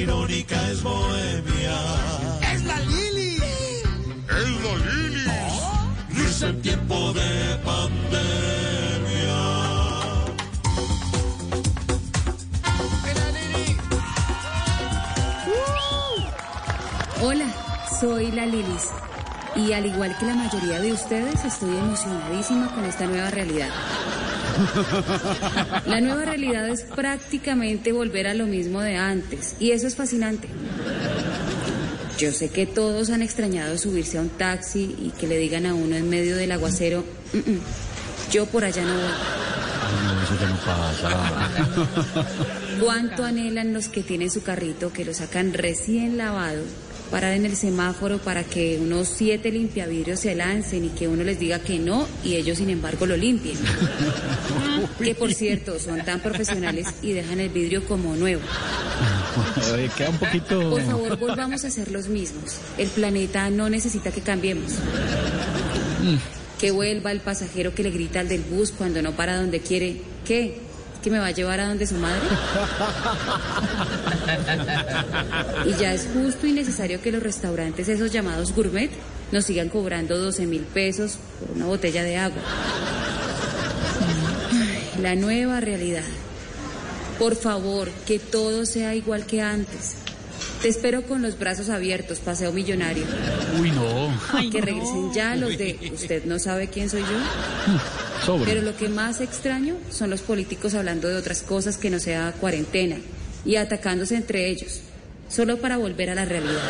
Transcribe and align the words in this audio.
irónica, 0.00 0.56
es 0.70 0.82
bohemia. 0.82 1.78
¡Es 2.52 2.64
la 2.64 2.80
Lili! 2.80 3.36
Es 3.36 4.50
la 4.64 4.76
Lili. 4.92 5.24
Risa 6.10 6.48
en 6.48 6.62
tiempo 6.62 7.12
de 7.12 7.56
pandemia. 7.64 8.26
Hola, 17.22 17.46
soy 18.00 18.30
la 18.32 18.46
Lilis. 18.46 18.90
Y 19.56 19.72
al 19.72 19.86
igual 19.86 20.16
que 20.18 20.26
la 20.26 20.34
mayoría 20.34 20.80
de 20.80 20.92
ustedes, 20.92 21.44
estoy 21.44 21.74
emocionadísima 21.76 22.68
con 22.74 22.84
esta 22.84 23.06
nueva 23.06 23.30
realidad. 23.30 23.70
La 25.86 26.00
nueva 26.00 26.24
realidad 26.24 26.68
es 26.68 26.82
prácticamente 26.82 27.92
volver 27.92 28.26
a 28.26 28.34
lo 28.34 28.46
mismo 28.46 28.80
de 28.80 28.96
antes. 28.96 29.54
Y 29.60 29.72
eso 29.72 29.86
es 29.86 29.96
fascinante. 29.96 30.48
Yo 32.18 32.32
sé 32.32 32.48
que 32.48 32.66
todos 32.66 33.10
han 33.10 33.22
extrañado 33.22 33.76
subirse 33.76 34.18
a 34.18 34.22
un 34.22 34.30
taxi 34.30 34.94
y 34.98 35.10
que 35.18 35.26
le 35.26 35.36
digan 35.38 35.66
a 35.66 35.74
uno 35.74 35.96
en 35.96 36.08
medio 36.08 36.36
del 36.36 36.50
aguacero, 36.52 37.04
"Mm, 37.32 37.38
mm, 37.50 37.60
yo 38.32 38.46
por 38.46 38.64
allá 38.64 38.82
no 38.84 38.94
voy. 38.94 39.02
No, 40.04 40.22
eso 40.22 40.34
ya 40.40 40.48
no 40.48 40.56
pasa. 40.56 42.40
¿Cuánto 42.80 43.24
anhelan 43.24 43.72
los 43.72 43.88
que 43.88 44.02
tienen 44.02 44.30
su 44.30 44.42
carrito, 44.42 44.92
que 44.92 45.04
lo 45.04 45.12
sacan 45.14 45.52
recién 45.52 46.16
lavado, 46.16 46.62
parar 47.10 47.32
en 47.34 47.46
el 47.46 47.56
semáforo 47.56 48.18
para 48.18 48.44
que 48.44 48.78
unos 48.80 49.08
siete 49.08 49.50
limpiavidrios 49.50 50.20
se 50.20 50.34
lancen 50.34 50.84
y 50.84 50.88
que 50.88 51.08
uno 51.08 51.24
les 51.24 51.38
diga 51.38 51.58
que 51.58 51.78
no 51.78 52.06
y 52.24 52.34
ellos 52.34 52.58
sin 52.58 52.70
embargo 52.70 53.06
lo 53.06 53.16
limpien? 53.16 53.56
que 55.02 55.14
por 55.14 55.32
cierto, 55.32 55.78
son 55.78 56.04
tan 56.04 56.20
profesionales 56.20 56.88
y 57.02 57.12
dejan 57.12 57.40
el 57.40 57.48
vidrio 57.48 57.84
como 57.84 58.14
nuevo. 58.16 58.42
Oye, 59.74 59.90
queda 59.96 60.10
un 60.10 60.18
poquito. 60.18 60.70
Por 60.70 60.82
favor, 60.82 61.18
volvamos 61.18 61.64
a 61.64 61.70
ser 61.70 61.90
los 61.90 62.08
mismos. 62.08 62.56
El 62.78 62.88
planeta 62.88 63.50
no 63.50 63.68
necesita 63.70 64.10
que 64.10 64.20
cambiemos. 64.20 64.72
Que 66.58 66.70
vuelva 66.70 67.12
el 67.12 67.20
pasajero 67.20 67.74
que 67.74 67.82
le 67.82 67.90
grita 67.90 68.20
al 68.20 68.28
del 68.28 68.42
bus 68.42 68.72
cuando 68.72 69.02
no 69.02 69.12
para 69.12 69.36
donde 69.36 69.60
quiere. 69.60 70.00
¿Qué? 70.26 70.60
¿Que 71.02 71.10
me 71.10 71.18
va 71.18 71.26
a 71.26 71.30
llevar 71.30 71.60
a 71.60 71.68
donde 71.68 71.86
su 71.86 71.94
madre? 71.96 72.20
Y 75.66 75.72
ya 75.74 75.92
es 75.94 76.08
justo 76.12 76.46
y 76.46 76.52
necesario 76.52 77.00
que 77.00 77.12
los 77.12 77.22
restaurantes, 77.22 77.88
esos 77.88 78.12
llamados 78.12 78.52
gourmet, 78.54 78.90
nos 79.32 79.44
sigan 79.44 79.68
cobrando 79.68 80.18
12 80.18 80.46
mil 80.46 80.62
pesos 80.62 81.18
por 81.40 81.56
una 81.56 81.66
botella 81.66 82.02
de 82.02 82.16
agua. 82.16 82.42
Ay, 84.52 85.02
La 85.02 85.14
nueva 85.14 85.60
realidad. 85.60 86.04
Por 87.18 87.34
favor, 87.36 87.90
que 88.06 88.18
todo 88.18 88.66
sea 88.66 88.94
igual 88.94 89.26
que 89.26 89.42
antes. 89.42 89.96
Te 90.62 90.68
espero 90.68 91.02
con 91.02 91.22
los 91.22 91.38
brazos 91.38 91.68
abiertos, 91.68 92.18
paseo 92.18 92.52
millonario. 92.52 93.04
Uy, 93.60 93.70
no. 93.70 94.50
que 94.50 94.60
regresen 94.60 95.12
ya 95.12 95.36
los 95.36 95.56
de 95.56 95.92
usted 95.94 96.24
no 96.24 96.38
sabe 96.38 96.68
quién 96.68 96.90
soy 96.90 97.02
yo. 97.02 98.05
Sobre. 98.26 98.52
Pero 98.52 98.62
lo 98.62 98.76
que 98.76 98.88
más 98.88 99.20
extraño 99.20 99.76
son 99.90 100.10
los 100.10 100.20
políticos 100.20 100.74
hablando 100.74 101.06
de 101.06 101.14
otras 101.14 101.42
cosas 101.42 101.78
que 101.78 101.90
no 101.90 102.00
sea 102.00 102.32
cuarentena 102.32 102.96
y 103.44 103.54
atacándose 103.56 104.16
entre 104.16 104.48
ellos, 104.50 104.80
solo 105.28 105.58
para 105.58 105.76
volver 105.76 106.10
a 106.10 106.16
la 106.16 106.24
realidad. 106.24 106.60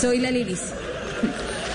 Soy 0.00 0.18
la 0.18 0.30
Lilis, 0.30 0.60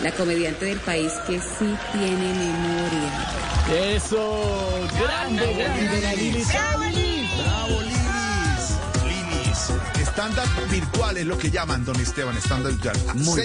la 0.03 0.11
comediante 0.11 0.65
del 0.65 0.79
país 0.79 1.13
que 1.27 1.39
sí 1.39 1.75
tiene 1.93 2.33
memoria. 2.33 3.95
Eso. 3.95 4.87
Grande, 4.99 5.53
grande 5.53 6.01
la 6.01 6.13
Lili. 6.13 6.43
¡Bravo, 6.43 7.81
Lilis! 7.81 7.97
Lilis. 9.05 9.71
Estándar 10.01 10.47
virtual 10.71 11.17
es 11.17 11.25
lo 11.25 11.37
que 11.37 11.51
llaman, 11.51 11.85
don 11.85 11.99
Esteban, 11.99 12.35
estándar 12.37 12.71
virtual. 12.71 12.97
Muy 13.15 13.41